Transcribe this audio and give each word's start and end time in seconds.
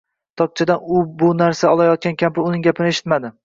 Tokchadan 0.41 0.81
u-bu 1.01 1.29
narsa 1.43 1.75
olayotgan 1.77 2.19
kampir 2.25 2.47
uning 2.51 2.69
gapini 2.71 2.95
eshitmadi. 2.99 3.37